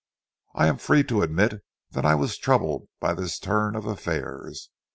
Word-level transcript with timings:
I 0.55 0.65
am 0.65 0.79
free 0.79 1.03
to 1.03 1.21
admit 1.21 1.63
that 1.91 2.07
I 2.07 2.15
was 2.15 2.39
troubled 2.39 2.87
by 2.99 3.13
this 3.13 3.37
turn 3.37 3.75
of 3.75 3.85
affairs. 3.85 4.71